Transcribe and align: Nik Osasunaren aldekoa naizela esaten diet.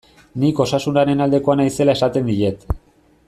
Nik 0.43 0.61
Osasunaren 0.63 1.21
aldekoa 1.25 1.57
naizela 1.61 1.99
esaten 1.99 2.35
diet. 2.35 2.69